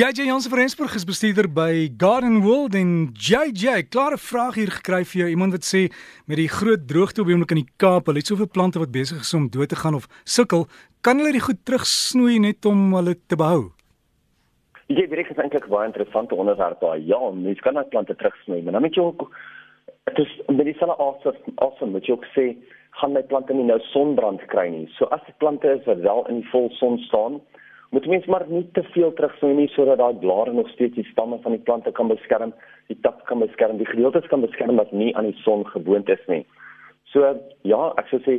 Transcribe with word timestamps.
JJ 0.00 0.24
Jansen 0.24 0.50
van 0.50 0.58
Rensburg 0.58 0.94
is 0.94 1.04
bestuurder 1.04 1.44
by 1.52 1.90
Garden 1.96 2.40
World 2.40 2.74
en 2.74 3.10
JJ, 3.12 3.82
klare 3.92 4.16
vraag 4.16 4.54
hier 4.56 4.70
gekry 4.72 5.02
vir 5.04 5.20
jou. 5.20 5.26
Iemand 5.28 5.52
wat 5.52 5.66
sê 5.68 5.82
met 6.24 6.40
die 6.40 6.48
groot 6.48 6.86
droogte 6.88 7.20
op 7.20 7.28
die 7.28 7.34
oomblik 7.36 7.52
in 7.52 7.60
die 7.60 7.74
Kaap, 7.76 8.08
hulle 8.08 8.22
het 8.22 8.30
soveel 8.30 8.48
plante 8.48 8.80
wat 8.80 8.94
besig 8.94 9.20
is 9.20 9.34
om 9.36 9.50
dood 9.52 9.68
te 9.68 9.76
gaan 9.76 9.98
of 9.98 10.06
sukkel, 10.24 10.64
kan 11.04 11.20
hulle 11.20 11.34
dit 11.36 11.44
goed 11.44 11.60
terugsnoei 11.68 12.38
net 12.40 12.64
om 12.70 12.94
hulle 12.96 13.12
te 13.28 13.36
behou? 13.36 13.66
Ja, 14.88 15.04
dit 15.04 15.20
is 15.20 15.36
eintlik 15.36 15.68
baie 15.68 15.92
interessante 15.92 16.40
onderwerp 16.46 16.80
daai. 16.80 17.04
Ja, 17.04 17.20
mens 17.36 17.60
kan 17.60 17.76
net 17.76 17.92
plante 17.92 18.16
terugsnoei, 18.16 18.62
maar 18.64 18.78
dan 18.78 18.88
moet 18.88 18.96
jy 18.96 19.04
ook 19.04 19.28
dit 20.14 20.24
is 20.24 20.36
met 20.48 20.64
dieselfde 20.64 20.96
asem 21.10 21.60
asem 21.68 21.92
moet 21.92 22.08
jy 22.08 22.16
ook 22.16 22.28
sê 22.32 22.54
gaan 23.02 23.12
my 23.12 23.26
plante 23.28 23.52
nie 23.52 23.68
nou 23.68 23.82
sonbrand 23.92 24.48
kry 24.48 24.70
nie. 24.72 24.88
So 24.96 25.12
as 25.12 25.20
die 25.28 25.36
plante 25.44 25.76
is 25.76 25.84
wat 25.84 26.00
wel 26.08 26.24
in 26.32 26.40
die 26.40 26.52
volson 26.56 27.02
staan, 27.10 27.42
moet 27.90 28.06
mens 28.06 28.26
maar 28.26 28.44
nie 28.48 28.64
te 28.72 28.82
veel 28.94 29.12
terugsnoei 29.18 29.54
nie 29.54 29.68
sodat 29.74 29.98
daai 29.98 30.14
blare 30.22 30.52
nog 30.54 30.68
steeds 30.70 30.94
die 30.94 31.06
stamme 31.10 31.38
van 31.42 31.56
die 31.56 31.64
plante 31.66 31.92
kan 31.92 32.08
beskerm, 32.08 32.52
die 32.86 32.98
tak 33.02 33.24
kan 33.26 33.42
beskerm, 33.42 33.78
die 33.78 33.88
gedeeltes 33.90 34.28
kan 34.30 34.44
beskerm 34.46 34.78
wat 34.78 34.92
nie 34.92 35.10
aan 35.16 35.30
die 35.30 35.42
son 35.42 35.66
gewoond 35.66 36.08
is 36.08 36.22
nie. 36.30 36.44
So 37.10 37.34
ja, 37.66 37.80
ek 37.98 38.10
sou 38.12 38.22
sê 38.26 38.38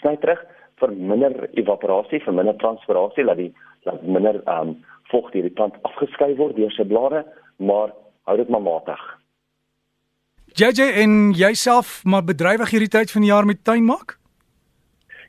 sny 0.00 0.14
terug 0.22 0.44
vir 0.82 0.94
minder 0.94 1.48
evaporasie, 1.58 2.22
vir 2.22 2.38
minder 2.38 2.56
transpirasie, 2.62 3.26
laat 3.26 3.42
die 3.42 3.50
laat 3.84 4.02
minder 4.06 4.40
ehm 4.44 4.74
um, 4.74 4.76
vocht 5.10 5.34
deur 5.34 5.44
die 5.44 5.52
plant 5.58 5.76
afgeskei 5.84 6.32
word 6.38 6.56
deur 6.56 6.72
sy 6.72 6.86
blare, 6.88 7.24
maar 7.58 7.92
hou 8.24 8.36
dit 8.40 8.48
maar 8.48 8.62
matig. 8.64 9.02
JJ 10.54 10.86
en 11.02 11.32
jouself 11.36 12.00
maar 12.04 12.24
bedrywig 12.24 12.70
hierdie 12.70 12.92
tyd 12.94 13.10
van 13.10 13.26
die 13.26 13.30
jaar 13.30 13.46
met 13.46 13.64
tuin 13.64 13.84
maak? 13.84 14.16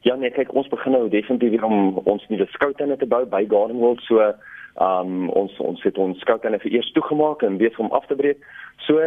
Ja 0.05 0.13
nee, 0.15 0.29
kyk 0.29 0.51
ons 0.53 0.67
begin 0.69 0.93
nou 0.93 1.07
definitief 1.09 1.49
weer 1.55 1.63
om 1.65 1.97
ons 2.05 2.25
nuwe 2.29 2.45
skoutuine 2.53 2.93
te 3.01 3.07
bou 3.09 3.23
by 3.25 3.41
Garden 3.49 3.79
World 3.81 4.03
so 4.05 4.21
um 4.85 5.31
ons 5.33 5.55
ons 5.63 5.81
het 5.87 5.97
ons 5.97 6.19
skoutuine 6.21 6.59
vir 6.61 6.75
eers 6.77 6.91
toegemaak 6.93 7.41
en 7.47 7.57
weer 7.57 7.73
om 7.81 7.89
af 7.89 8.05
te 8.05 8.17
breek. 8.19 8.43
So 8.87 9.01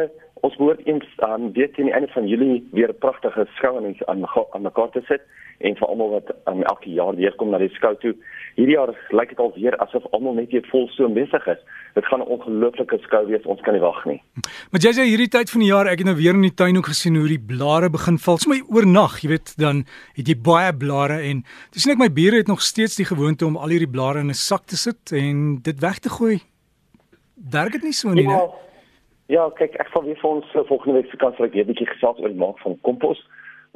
ons 0.47 0.57
behoort 0.57 0.87
eens 0.87 1.07
aan 1.17 1.43
um, 1.43 1.53
weer 1.53 1.71
teen 1.73 1.89
die 1.91 1.95
einde 1.95 2.09
van 2.15 2.27
Julie 2.27 2.69
weer 2.73 2.89
'n 2.89 2.99
pragtige 2.99 3.47
skou 3.57 3.77
aan 3.77 3.95
aan 4.07 4.25
aan 4.53 4.63
mekaar 4.63 4.91
te 4.91 5.03
sit 5.09 5.23
en 5.59 5.77
vir 5.77 5.89
almal 5.89 6.11
wat 6.11 6.29
um, 6.47 6.63
elke 6.63 6.91
jaar 6.91 7.17
weer 7.17 7.35
kom 7.35 7.51
na 7.51 7.59
die 7.59 7.71
skou 7.75 7.97
toe. 7.99 8.15
Hierdie 8.55 8.77
jaar 8.77 8.93
lyk 9.11 9.29
dit 9.29 9.39
al 9.39 9.53
weer 9.55 9.77
asof 9.83 10.07
almal 10.11 10.35
net 10.35 10.53
weer 10.55 10.67
vol 10.71 10.87
so 10.95 11.09
besig 11.09 11.47
is. 11.47 11.59
Dit 11.95 12.07
gaan 12.07 12.21
'n 12.21 12.31
ongelooflike 12.35 12.99
skou 13.03 13.27
wees. 13.27 13.47
Ons 13.47 13.61
kan 13.61 13.75
nie 13.75 13.83
wag 13.83 14.05
nie. 14.05 14.23
Maar 14.71 14.81
jy 14.81 14.93
sê 14.93 15.03
hierdie 15.03 15.29
tyd 15.29 15.51
van 15.51 15.61
die 15.61 15.69
jaar, 15.69 15.87
ek 15.87 15.99
het 15.99 16.07
nou 16.07 16.17
weer 16.17 16.35
in 16.35 16.43
die 16.43 16.55
tuin 16.55 16.77
ook 16.77 16.87
gesien 16.87 17.17
hoe 17.17 17.29
die 17.29 17.47
blare 17.47 17.91
begin 17.91 18.19
val. 18.19 18.39
Sommige 18.39 18.71
oornag, 18.71 19.21
jy 19.21 19.29
weet, 19.29 19.57
dan 19.59 19.85
het 20.15 20.29
jy 20.29 20.37
baie 20.37 20.73
blare 20.73 21.19
en 21.23 21.45
dis 21.73 21.87
net 21.87 21.99
my 21.99 22.11
bure 22.13 22.37
het 22.37 22.47
nog 22.47 22.63
steeds 22.63 22.97
die 22.97 23.07
gewoonte 23.07 23.47
om 23.47 23.57
al 23.57 23.69
hierdie 23.69 23.91
blare 23.91 24.19
in 24.19 24.31
'n 24.31 24.35
sak 24.35 24.67
te 24.67 24.77
sit 24.77 25.13
en 25.13 25.59
dit 25.63 25.81
weg 25.81 25.99
te 25.99 26.09
gooi. 26.09 26.39
Werk 27.51 27.73
dit 27.73 27.83
nie 27.83 27.93
so 27.93 28.11
nie, 28.11 28.23
ja, 28.23 28.31
né? 28.31 28.68
Ja, 29.29 29.43
kyk, 29.53 29.75
ek 29.77 29.91
sal 29.93 30.07
weer 30.07 30.17
vir 30.17 30.29
ons 30.31 30.53
volgende 30.71 31.03
week 31.03 31.11
kans 31.21 31.37
vir 31.37 31.51
'n 31.53 31.67
bietjie 31.69 31.87
gesels 31.87 32.21
oor 32.21 32.33
die 32.33 32.43
maak 32.43 32.61
van 32.65 32.79
kompos. 32.81 33.19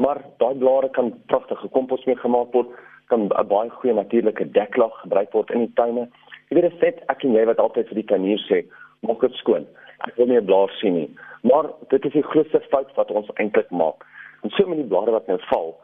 Maar 0.00 0.22
daai 0.40 0.54
blare 0.56 0.88
kan 0.88 1.12
pragtige 1.28 1.68
kompos 1.68 2.06
mee 2.08 2.16
gemaak 2.16 2.54
word 2.56 2.70
kan 3.10 3.28
'n 3.28 3.48
baie 3.48 3.68
goeie 3.68 3.92
natuurlike 3.94 4.46
deklag 4.52 4.94
gebruik 5.02 5.32
word 5.32 5.50
in 5.50 5.66
die 5.66 5.74
tuine. 5.74 6.08
Jy 6.48 6.56
weet 6.56 6.80
dit 6.80 7.02
ek 7.08 7.24
en 7.24 7.34
jy 7.34 7.44
wat 7.44 7.58
altyd 7.58 7.86
vir 7.88 8.00
die 8.00 8.08
tuinier 8.12 8.40
sê 8.48 8.64
maak 9.02 9.20
dit 9.20 9.34
skoon. 9.34 9.66
Ek 10.08 10.16
wil 10.16 10.26
nie 10.26 10.40
'n 10.40 10.46
blaar 10.46 10.70
sien 10.80 10.94
nie. 10.94 11.10
Maar 11.42 11.68
dit 11.88 12.04
is 12.04 12.12
die 12.12 12.30
grootste 12.30 12.60
fout 12.70 12.96
wat 12.96 13.10
ons 13.10 13.28
eintlik 13.36 13.70
maak. 13.70 14.06
En 14.44 14.50
so 14.50 14.66
met 14.66 14.78
die 14.78 14.88
blare 14.88 15.10
wat 15.10 15.26
nou 15.26 15.38
val 15.52 15.76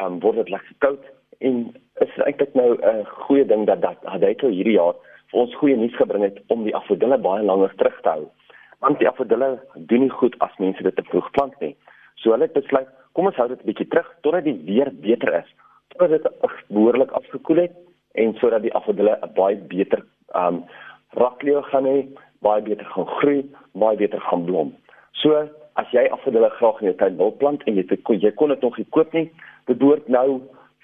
um, 0.00 0.20
word 0.20 0.36
dit 0.36 0.50
lekker 0.50 0.74
koud 0.78 1.02
en 1.40 1.74
is 2.00 2.16
eintlik 2.18 2.54
nou 2.54 2.78
'n 2.78 3.04
goeie 3.26 3.46
ding 3.46 3.66
dat 3.66 3.80
dat 3.80 3.98
Hadeto 4.04 4.48
hierdie 4.48 4.78
jaar 4.78 4.94
vir 5.30 5.40
ons 5.40 5.54
goeie 5.54 5.76
nuus 5.76 5.96
gebring 5.96 6.22
het 6.22 6.38
om 6.46 6.62
die 6.62 6.76
afodille 6.76 7.18
baie 7.18 7.42
langer 7.42 7.74
terug 7.74 8.00
te 8.02 8.08
hou 8.08 8.30
want 8.80 8.98
die 8.98 9.08
afodille 9.08 9.60
doen 9.74 10.00
nie 10.00 10.10
goed 10.10 10.34
as 10.38 10.56
mense 10.58 10.82
dit 10.82 10.96
te 10.96 11.02
vroeg 11.02 11.30
plant 11.30 11.60
nie 11.60 11.76
so 12.20 12.32
hulle 12.32 12.48
het 12.48 12.56
besluit 12.56 12.88
kom 13.16 13.30
ons 13.30 13.38
hou 13.40 13.48
dit 13.48 13.60
'n 13.60 13.68
bietjie 13.70 13.88
terug 13.88 14.08
totdat 14.22 14.44
die 14.44 14.58
weer 14.68 14.90
beter 14.92 15.32
is. 15.42 15.48
Totdat 15.88 16.10
dit 16.10 16.26
behoorlik 16.68 17.10
afgekoel 17.10 17.56
het 17.64 17.74
en 18.14 18.34
sodat 18.34 18.62
die 18.62 18.74
afdelle 18.74 19.18
'n 19.22 19.32
baie 19.34 19.56
beter 19.56 20.04
um 20.34 20.64
rakleeu 21.12 21.62
gaan 21.62 21.86
hê, 21.86 22.08
baie 22.40 22.62
beter 22.62 22.84
gaan 22.84 23.06
groei, 23.06 23.40
baie 23.72 23.96
beter 23.96 24.20
gaan 24.20 24.44
blom. 24.44 24.74
So 25.12 25.48
as 25.74 25.88
jy 25.90 26.08
afdelle 26.10 26.50
graag 26.50 26.80
in 26.80 26.86
jou 26.88 26.96
tuin 26.96 27.16
wil 27.16 27.32
plant 27.32 27.62
en 27.64 27.74
jy 27.74 27.84
te, 27.86 27.96
jy 27.96 28.30
kon 28.30 28.48
dit 28.48 28.60
nog 28.60 28.76
nie 28.76 28.86
koop 28.90 29.12
nie, 29.12 29.30
behoort 29.66 30.08
nou 30.08 30.40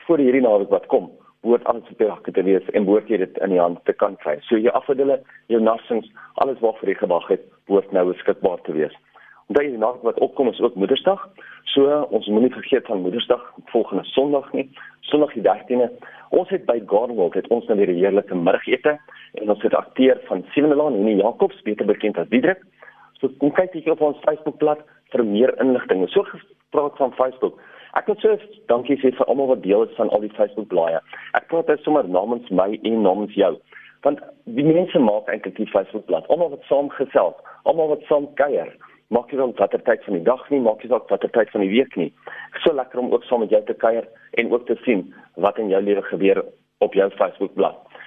voor 0.06 0.18
hierdie 0.18 0.40
naweek 0.40 0.70
wat 0.70 0.86
kom 0.86 1.10
alles 1.42 1.88
op 1.90 1.98
die 1.98 2.06
rakke 2.06 2.32
te 2.32 2.42
wees 2.42 2.68
en 2.72 2.84
word 2.84 3.08
jy 3.08 3.18
dit 3.18 3.38
in 3.38 3.50
die 3.50 3.60
hand 3.60 3.80
te 3.84 3.92
kan 3.92 4.16
kry. 4.16 4.38
So 4.46 4.58
jou 4.58 4.72
afdelle, 4.78 5.20
jou 5.48 5.60
nassings, 5.60 6.10
alles 6.34 6.60
wat 6.60 6.78
vir 6.80 6.92
jy 6.92 6.94
gewag 7.00 7.28
het, 7.28 7.42
word 7.66 7.92
nou 7.92 8.12
beskikbaar 8.12 8.62
te 8.66 8.72
wees. 8.76 8.94
Onthou 9.50 9.64
die 9.66 9.78
naweek 9.78 10.04
wat 10.06 10.20
opkom 10.24 10.48
is 10.48 10.60
ook 10.60 10.78
Moedersdag. 10.78 11.24
So 11.74 11.88
ons 12.10 12.28
moenie 12.30 12.52
vergeet 12.52 12.86
van 12.86 13.02
Moedersdag 13.02 13.42
volgende 13.72 14.04
Sondag 14.04 14.52
nie. 14.52 14.68
Sondag 15.10 15.34
die 15.34 15.42
13de. 15.42 15.90
Ons 16.30 16.48
het 16.54 16.64
by 16.66 16.78
Gardenwald 16.86 17.34
het 17.34 17.48
ons 17.48 17.66
nou 17.66 17.76
weer 17.78 17.90
'n 17.90 17.98
heerlike 17.98 18.34
middagete 18.34 18.98
en 19.34 19.50
ons 19.50 19.62
het 19.62 19.74
akteur 19.74 20.20
van 20.28 20.44
Sewende 20.52 20.76
Laan 20.76 20.94
en 20.94 21.16
Jakobs 21.16 21.62
beter 21.62 21.86
bekend 21.86 22.18
as 22.18 22.28
Diedrik. 22.28 22.62
So 23.20 23.28
kom 23.38 23.52
kyk 23.52 23.72
bietjie 23.72 23.92
op 23.92 24.00
ons 24.00 24.22
Facebookblad 24.24 24.78
vir 25.12 25.24
meer 25.24 25.54
inligting. 25.60 26.06
So 26.08 26.24
gepraat 26.28 26.96
van 26.96 27.14
Facebook. 27.18 27.60
Ek 27.98 28.06
wil 28.08 28.16
sê 28.22 28.36
dankie 28.72 28.96
sê 29.00 29.12
vir 29.12 29.28
almal 29.28 29.52
wat 29.52 29.62
deel 29.62 29.84
is 29.84 29.96
van 29.96 30.10
al 30.10 30.24
die 30.24 30.32
Facebook 30.36 30.68
blaaie. 30.72 31.00
Ek 31.38 31.48
praat 31.52 31.68
dit 31.68 31.82
sommer 31.84 32.08
namens 32.08 32.48
my 32.50 32.70
en 32.82 33.02
namens 33.04 33.34
jou. 33.36 33.52
Want 34.02 34.22
die 34.44 34.64
mense 34.66 34.98
maak 34.98 35.28
eintlik 35.30 35.58
die 35.60 35.68
Facebook 35.70 36.08
bladsy. 36.08 36.30
Almal 36.32 36.54
wat 36.56 36.64
saam 36.70 36.88
gesels, 36.96 37.36
almal 37.68 37.92
wat 37.92 38.08
saam 38.08 38.26
kuier 38.40 38.72
maak 39.12 39.28
nie 39.28 39.38
saak 39.38 39.58
watter 39.60 39.82
tyd 39.84 40.04
van 40.06 40.16
die 40.16 40.24
dag 40.24 40.42
nie, 40.50 40.60
maak 40.64 40.80
nie 40.82 40.88
saak 40.88 41.10
watter 41.12 41.30
tyd 41.36 41.50
van 41.52 41.64
die 41.64 41.72
week 41.72 41.96
nie. 42.00 42.08
So 42.64 42.72
lekker 42.72 43.02
om 43.02 43.12
ook 43.12 43.26
saam 43.28 43.44
met 43.44 43.52
jou 43.52 43.60
te 43.68 43.76
kuier 43.76 44.08
en 44.40 44.52
ook 44.52 44.66
te 44.66 44.76
sien 44.86 45.04
wat 45.44 45.58
in 45.60 45.68
jou 45.68 45.82
lewe 45.84 46.02
gebeur 46.08 46.40
op 46.84 46.96
jou 46.96 47.08
Facebook 47.18 47.52
bladsy. 47.58 48.00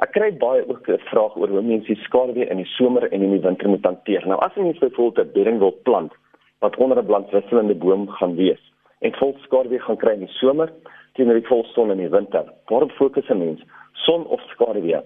Ek 0.00 0.14
kry 0.16 0.30
baie 0.40 0.62
ook 0.64 0.88
'n 0.88 1.00
vraag 1.10 1.36
oor 1.36 1.48
hoe 1.48 1.62
mense 1.62 1.94
skaduwee 2.04 2.48
in 2.48 2.56
die 2.56 2.70
somer 2.76 3.04
en 3.12 3.22
in 3.22 3.32
die 3.32 3.40
winter 3.40 3.68
moet 3.68 3.84
hanteer. 3.84 4.26
Nou 4.26 4.38
as 4.40 4.54
jy 4.54 4.62
net 4.62 4.80
byvoorbeeld 4.80 5.26
'n 5.26 5.32
bedding 5.32 5.58
wil 5.58 5.72
plant 5.84 6.12
wat 6.60 6.76
onder 6.76 6.98
'n 6.98 7.06
brandwisselende 7.06 7.74
boom 7.74 8.08
gaan 8.08 8.34
wees 8.36 8.62
en 8.98 9.14
vol 9.14 9.34
skaduwee 9.40 9.80
gaan 9.80 9.96
kry 9.96 10.12
in 10.12 10.26
die 10.26 10.36
somer 10.40 10.72
teenoor 11.12 11.34
die 11.40 11.46
volson 11.46 11.90
in 11.90 11.98
die 11.98 12.08
winter, 12.08 12.44
waarom 12.68 12.90
fokus 12.90 13.28
'n 13.28 13.38
mens 13.38 13.60
son 13.92 14.26
of 14.26 14.40
skaduwee? 14.40 15.00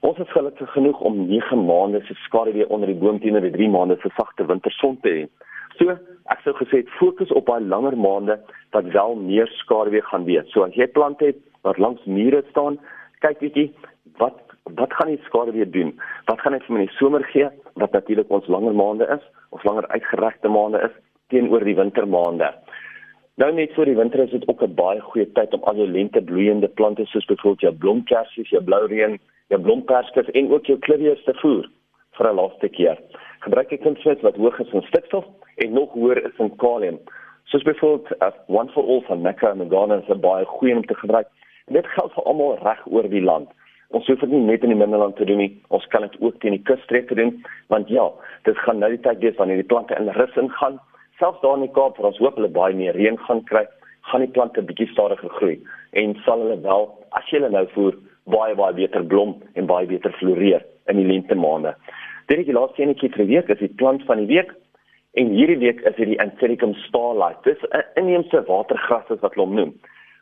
Ons 0.00 0.18
is 0.18 0.30
gelukkig 0.30 0.72
genoeg 0.72 1.00
om 1.00 1.26
9 1.26 1.64
maande 1.64 2.00
se 2.04 2.14
skaduwee 2.14 2.68
onder 2.68 2.86
die 2.86 2.98
boom 2.98 3.20
teenoor 3.20 3.40
die 3.40 3.50
3 3.50 3.68
maande 3.68 3.96
se 4.02 4.08
sagte 4.16 4.46
winterson 4.46 5.00
te 5.00 5.08
hê. 5.08 5.26
So, 5.78 5.90
ek 6.32 6.40
sou 6.44 6.54
gesê 6.54 6.84
fokus 6.98 7.32
op 7.32 7.46
daai 7.46 7.60
langer 7.60 7.96
maande 7.96 8.38
wat 8.70 8.84
wel 8.84 9.14
meer 9.14 9.46
skaduwee 9.46 10.02
gaan 10.02 10.24
wees. 10.24 10.48
So 10.52 10.62
as 10.62 10.74
jy 10.74 10.86
plante 10.86 11.24
het 11.24 11.36
wat 11.62 11.78
langs 11.78 12.04
mure 12.04 12.42
staan, 12.50 12.78
kyk 13.20 13.38
bietjie 13.38 13.70
wat 14.18 14.45
wat 14.74 14.92
gaan 14.92 15.08
die 15.08 15.22
skaduwee 15.24 15.70
doen? 15.70 16.00
Wat 16.24 16.40
gaan 16.40 16.52
dit 16.52 16.64
vir 16.64 16.74
my 16.74 16.80
in 16.80 16.86
die 16.86 16.96
somer 16.96 17.24
gee 17.32 17.48
wat 17.74 17.92
natuurlik 17.92 18.30
ons 18.30 18.46
langer 18.46 18.74
maande 18.74 19.06
is 19.06 19.22
of 19.50 19.64
langer 19.64 19.86
uitgeregte 19.88 20.48
maande 20.48 20.82
is 20.88 20.94
teenoor 21.28 21.64
die 21.64 21.76
wintermaande? 21.76 22.50
Nou 23.36 23.52
net 23.52 23.72
vir 23.76 23.84
die 23.84 23.96
winter 23.96 24.24
is 24.24 24.30
dit 24.30 24.48
ook 24.48 24.62
'n 24.62 24.74
baie 24.74 25.00
goeie 25.00 25.32
tyd 25.32 25.54
om 25.54 25.62
al 25.62 25.76
jou 25.76 25.88
lente 25.88 26.22
bloeiende 26.22 26.68
plante 26.68 27.04
soos 27.06 27.24
byvoorbeeld 27.24 27.60
jou 27.60 27.74
blomkersies, 27.74 28.50
jou 28.50 28.62
bloureën 28.62 29.18
jou 29.48 29.60
blomperskes 29.62 30.30
en 30.30 30.52
ook 30.52 30.66
jou 30.66 30.78
klivieus 30.78 31.22
te 31.24 31.34
voer 31.42 31.68
vir 32.18 32.28
'n 32.30 32.34
laaste 32.34 32.68
keer. 32.68 32.98
Gebruik 33.40 33.72
'n 33.72 33.78
kunsmis 33.78 34.20
wat 34.22 34.36
hoog 34.36 34.58
is 34.60 34.72
in 34.72 34.82
stikstof 34.82 35.24
en 35.56 35.72
nog 35.72 35.92
hoër 35.92 36.24
is 36.24 36.38
in 36.38 36.56
kalium. 36.56 36.98
Soos 37.44 37.62
byvoorbeeld 37.62 38.22
uh, 38.22 38.30
One 38.46 38.68
for 38.68 38.84
All 38.84 39.00
van 39.00 39.20
Mecca 39.20 39.50
en 39.50 39.70
Ghana 39.70 39.96
is 39.96 40.08
'n 40.08 40.20
baie 40.20 40.44
goeie 40.44 40.74
om 40.74 40.86
te 40.86 40.94
gebruik. 40.94 41.28
En 41.66 41.74
dit 41.74 41.86
geld 41.86 42.12
vir 42.12 42.24
almal 42.24 42.58
reg 42.62 42.86
oor 42.86 43.08
die 43.08 43.22
land. 43.22 43.48
Ons 43.94 44.06
hoef 44.10 44.20
dit 44.20 44.30
nie 44.30 44.42
net 44.42 44.64
in 44.66 44.72
die 44.74 44.78
Middelland 44.78 45.16
te 45.16 45.24
doen 45.24 45.38
nie. 45.38 45.52
Ons 45.68 45.86
kan 45.92 46.02
dit 46.02 46.16
ook 46.20 46.40
teen 46.40 46.56
die 46.56 46.62
kusstreke 46.62 47.14
doen 47.14 47.44
want 47.68 47.88
ja, 47.88 48.10
dit 48.44 48.58
gaan 48.64 48.78
nou 48.82 48.90
die 48.90 49.02
tyd 49.02 49.22
wees 49.22 49.38
wanneer 49.38 49.62
die 49.62 49.70
plante 49.70 49.94
in 49.98 50.10
rus 50.18 50.36
ingaan. 50.36 50.80
Selfs 51.18 51.40
daar 51.40 51.56
in 51.56 51.66
die 51.66 51.72
Kaap 51.72 51.96
waar 51.98 52.10
ons 52.12 52.20
hoop 52.22 52.36
hulle 52.36 52.52
baie 52.52 52.74
meer 52.74 52.96
reën 52.98 53.18
gaan 53.28 53.44
kry, 53.44 53.64
gaan 54.10 54.24
die 54.24 54.32
plante 54.32 54.62
bietjie 54.62 54.88
stadiger 54.92 55.32
groei 55.38 55.56
en 55.96 56.14
sal 56.26 56.42
hulle 56.44 56.60
wel 56.66 56.90
as 57.18 57.30
jy 57.30 57.38
hulle 57.38 57.54
nou 57.54 57.64
voer 57.74 57.96
baie 58.30 58.54
baie 58.58 58.74
beter 58.74 59.06
blom 59.06 59.36
en 59.54 59.70
baie 59.70 59.86
beter 59.86 60.14
floreer 60.18 60.64
in 60.90 61.00
die 61.00 61.06
lente 61.06 61.34
maande. 61.38 61.74
Dit 62.26 62.42
is 62.42 62.48
die 62.48 62.56
laaste 62.56 62.82
enetjie 62.82 63.12
vir 63.14 63.28
week, 63.30 63.50
is 63.50 63.62
die 63.62 63.74
plant 63.80 64.02
van 64.08 64.22
die 64.22 64.30
week. 64.30 64.50
En 65.16 65.30
hierdie 65.32 65.60
week 65.62 65.80
is 65.88 65.94
dit 65.96 66.10
die 66.10 66.20
Anthurium 66.20 66.74
starlight. 66.84 67.38
Dis 67.44 67.62
'n 67.70 67.84
inheemse 68.02 68.42
watergras 68.48 69.08
wat 69.08 69.34
hulle 69.34 69.46
noem. 69.46 69.72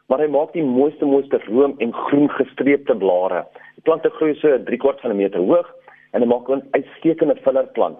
Maar 0.06 0.20
hy 0.20 0.28
maak 0.28 0.52
die 0.52 0.64
mooiste 0.64 1.06
mooiste 1.08 1.40
room 1.46 1.74
en 1.78 1.92
groen 1.92 2.28
gestreepte 2.30 2.96
blare. 2.96 3.44
Die 3.76 3.84
plante 3.86 4.10
groei 4.18 4.34
so 4.40 4.58
3 4.66 4.78
kwart 4.82 5.00
van 5.00 5.10
'n 5.10 5.16
meter 5.16 5.40
hoog 5.40 5.68
en 6.12 6.20
hy 6.20 6.28
maak 6.28 6.48
'n 6.48 6.68
uitstekende 6.76 7.36
fillerplant 7.44 7.98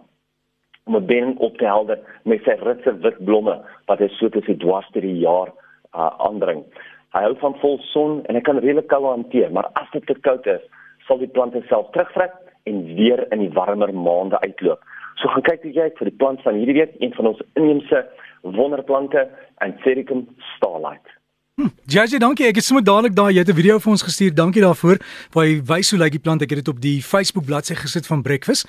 om 0.86 0.96
'n 0.96 1.06
ben 1.06 1.36
op 1.38 1.56
te 1.58 1.64
helder 1.64 1.98
met 2.24 2.42
sy 2.44 2.56
ritse 2.60 2.92
wit 2.98 3.24
blomme 3.24 3.56
wat 3.86 3.98
hy 3.98 4.08
so 4.08 4.28
tussen 4.28 4.58
dwars 4.58 4.90
deur 4.92 5.02
die 5.02 5.18
jaar 5.18 5.48
uh, 5.94 6.10
aandring. 6.18 6.64
Hy 7.14 7.22
hou 7.22 7.34
van 7.38 7.54
vol 7.62 7.78
son 7.78 8.22
en 8.26 8.34
hy 8.34 8.40
kan 8.40 8.58
redelik 8.58 8.86
koue 8.86 9.06
hanteer, 9.06 9.50
maar 9.52 9.70
as 9.72 9.90
dit 9.92 10.06
te 10.06 10.14
koud 10.14 10.46
is, 10.46 10.62
sal 11.06 11.18
die 11.18 11.30
plante 11.30 11.62
self 11.68 11.90
terugtrek 11.90 12.32
en 12.64 12.84
weer 12.94 13.26
in 13.32 13.38
die 13.38 13.52
warmer 13.54 13.94
maande 13.94 14.40
uitloop. 14.40 14.80
So 15.16 15.28
gaan 15.28 15.42
kyk 15.42 15.64
jy 15.64 15.90
vir 15.98 16.10
die 16.10 16.18
plant 16.18 16.42
van 16.42 16.54
hierdie 16.54 16.74
week, 16.80 16.96
een 16.98 17.14
van 17.14 17.26
ons 17.26 17.42
inheemse 17.54 18.06
wonderplante, 18.42 19.28
Anthurium 19.64 20.26
starlight. 20.56 21.06
Jaja, 21.86 22.18
dankie. 22.18 22.48
Ek 22.50 22.58
het 22.58 22.66
sommer 22.66 22.82
dadelik 22.82 23.14
daai 23.14 23.34
jy 23.34 23.42
het 23.44 23.50
'n 23.52 23.54
video 23.54 23.78
vir 23.78 23.90
ons 23.90 24.02
gestuur. 24.02 24.34
Dankie 24.34 24.62
daarvoor. 24.62 24.98
Waar 25.34 25.46
jy 25.46 25.62
wys 25.62 25.90
hoe 25.90 25.98
lyk 26.00 26.10
die 26.10 26.24
plant. 26.24 26.42
Ek 26.42 26.50
het 26.50 26.64
dit 26.64 26.68
op 26.68 26.80
die 26.80 27.00
Facebook 27.02 27.46
bladsy 27.46 27.74
gesit 27.74 28.06
van 28.06 28.22
Breakfast. 28.22 28.66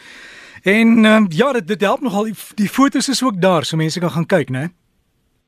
En 0.63 1.05
um, 1.05 1.25
ja, 1.29 1.51
dit 1.53 1.67
dit 1.67 1.81
help 1.81 2.01
nogal 2.01 2.23
die, 2.23 2.35
die 2.55 2.69
fotos 2.69 3.09
is 3.09 3.23
ook 3.23 3.41
daar 3.41 3.63
so 3.63 3.77
mense 3.77 3.99
kan 3.99 4.09
gaan 4.09 4.25
kyk, 4.25 4.49
né? 4.49 4.69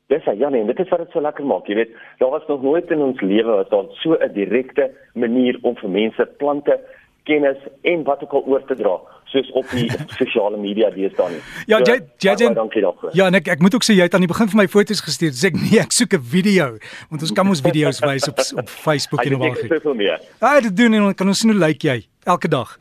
Dis 0.08 0.24
ja 0.24 0.50
nee, 0.50 0.66
dit 0.66 0.80
is 0.80 0.90
wat 0.90 1.00
dit 1.00 1.12
so 1.12 1.22
lekker 1.22 1.46
maak. 1.46 1.68
Jy 1.68 1.76
weet, 1.76 1.92
daar 2.18 2.30
was 2.30 2.48
nog 2.48 2.62
nooit 2.62 2.90
in 2.92 3.00
ons 3.00 3.22
lewe 3.22 3.52
wat 3.52 3.70
daar 3.70 3.86
so 3.92 4.18
'n 4.18 4.34
direkte 4.34 4.92
manier 5.14 5.60
om 5.62 5.76
vir 5.76 5.90
mense 5.90 6.30
plante 6.38 6.80
kennis 7.28 7.60
en 7.92 8.04
wat 8.08 8.24
ook 8.24 8.36
al 8.40 8.46
oor 8.54 8.66
te 8.68 8.76
dra 8.80 8.98
soos 9.32 9.50
op 9.60 9.70
die 9.76 9.88
sosiale 10.20 10.58
media 10.60 10.90
deesdae 10.94 11.36
nie. 11.36 11.42
Ja, 11.72 11.80
jy 11.84 12.00
jy 12.24 12.52
dankie 12.56 12.84
daarvoor. 12.86 13.14
Ja, 13.18 13.28
en 13.28 13.40
ek 13.40 13.50
ek 13.58 13.64
moet 13.64 13.76
ook 13.76 13.86
sê 13.88 13.98
jy 13.98 14.08
het 14.08 14.16
aan 14.16 14.24
die 14.26 14.32
begin 14.32 14.52
van 14.54 14.64
my 14.64 14.68
foto's 14.72 15.04
gestuur. 15.04 15.34
Sê 15.36 15.52
ek 15.52 15.60
nee, 15.64 15.80
ek 15.84 15.96
soek 15.96 16.18
'n 16.18 16.24
video 16.36 16.68
want 17.12 17.26
ons 17.28 17.34
kan 17.36 17.48
ons 17.56 17.64
video's 17.66 18.00
wys 18.06 18.28
op 18.32 18.44
op 18.64 18.70
Facebook 18.70 19.26
en 19.26 19.40
op 19.40 19.48
al. 19.50 20.06
Ja, 20.40 20.60
dit 20.70 20.76
doen 20.76 20.94
en 20.94 21.16
kan 21.16 21.28
ons 21.28 21.44
sien 21.44 21.52
hoe 21.52 21.60
lyk 21.60 21.84
jy 21.84 22.00
elke 22.28 22.50
dag. 22.52 22.76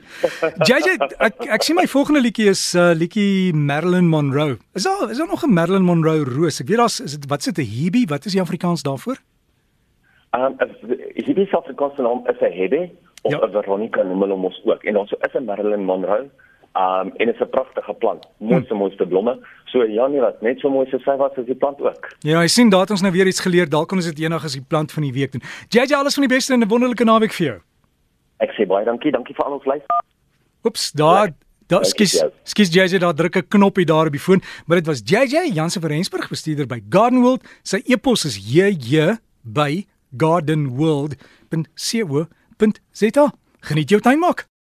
JJ 0.66 0.96
ek 1.22 1.46
ek 1.58 1.66
sien 1.66 1.78
my 1.78 1.86
volgende 1.90 2.22
liedjie 2.22 2.50
is 2.50 2.62
uh 2.74 2.92
liedjie 2.94 3.54
Marilyn 3.54 4.10
Monroe. 4.10 4.58
Is 4.74 4.86
daar 4.86 5.10
is 5.10 5.18
daar 5.18 5.30
nog 5.30 5.44
'n 5.46 5.54
Marilyn 5.54 5.86
Monroe 5.86 6.24
roos? 6.24 6.60
Ek 6.60 6.68
weet 6.68 6.82
daar's 6.82 7.00
is 7.00 7.18
dit 7.18 7.26
wat 7.30 7.38
is 7.42 7.50
dit 7.52 7.58
'n 7.58 7.70
hebe? 7.70 8.06
Wat 8.08 8.24
is 8.24 8.32
die 8.32 8.42
Afrikaans 8.42 8.82
daarvoor? 8.82 9.18
Ehm 10.30 10.42
um, 10.44 10.54
is 11.14 11.24
dit 11.24 11.36
die 11.36 11.54
Afrikaanse 11.54 12.02
naam 12.02 12.26
is 12.26 12.40
'n 12.40 12.52
hebe? 12.52 12.90
Of 13.26 13.52
ja. 13.52 13.60
Veronica 13.60 14.02
noem 14.02 14.20
hulle 14.20 14.36
mos 14.36 14.60
ook. 14.64 14.84
En 14.84 14.96
ons 14.96 15.12
is 15.12 15.34
'n 15.34 15.44
Marilyn 15.44 15.84
Monroe. 15.84 16.28
Um 16.76 17.12
en 17.16 17.26
dit 17.26 17.34
is 17.34 17.40
'n 17.40 17.50
pragtige 17.50 17.94
plant. 17.94 18.26
Mooiste 18.38 18.72
hm. 18.72 18.78
mooiste 18.78 19.06
blomme. 19.06 19.38
So 19.64 19.84
ja 19.84 20.06
nee 20.06 20.20
wat, 20.20 20.40
net 20.40 20.60
so 20.60 20.70
mooi 20.70 20.86
so 20.90 20.98
sy 20.98 21.16
was 21.16 21.32
as 21.36 21.44
die 21.44 21.54
plant 21.54 21.80
ook. 21.80 22.12
Ja, 22.20 22.40
jy 22.40 22.46
sien 22.48 22.68
daar 22.68 22.80
het 22.80 22.90
ons 22.90 23.00
nou 23.02 23.12
weer 23.12 23.26
iets 23.26 23.40
geleer. 23.40 23.68
Dalk 23.68 23.88
kan 23.88 23.98
ons 23.98 24.06
dit 24.06 24.18
eendag 24.18 24.44
as 24.44 24.52
die 24.52 24.64
plant 24.68 24.92
van 24.92 25.02
die 25.02 25.12
week 25.12 25.32
doen. 25.32 25.42
JJ 25.68 25.94
alles 25.94 26.14
van 26.14 26.26
die 26.26 26.34
beste 26.34 26.52
en 26.52 26.60
'n 26.60 26.68
wonderlike 26.68 27.04
naweek 27.04 27.32
vir 27.32 27.46
jou. 27.46 27.58
Ek 28.38 28.50
sê 28.50 28.66
baie 28.66 28.84
dankie. 28.84 29.12
Dankie 29.12 29.34
vir 29.34 29.44
al 29.44 29.52
ons 29.52 29.64
luister. 29.64 29.96
Oeps, 30.64 30.92
daar 30.92 31.32
Daar 31.66 31.84
skies 31.84 32.24
skies 32.42 32.70
JJ 32.70 32.98
daar 32.98 33.14
druk 33.14 33.36
'n 33.36 33.48
knoppie 33.48 33.84
daar 33.84 34.06
op 34.06 34.12
die 34.12 34.20
foon, 34.20 34.42
maar 34.66 34.76
dit 34.76 34.86
was 34.86 35.02
JJ 35.04 35.50
Jansen 35.52 35.80
van 35.80 35.90
Rensburg 35.90 36.28
bestuurder 36.28 36.66
by 36.66 36.80
Gardenwold. 36.88 37.42
Sy 37.62 37.82
e-pos 37.84 38.24
is 38.24 38.36
jj 38.54 39.18
by 39.42 39.86
gardenworld.co.za. 42.56 43.32
Geniet 43.60 43.88
jou 43.88 44.00
tuin 44.00 44.18
maak. 44.18 44.48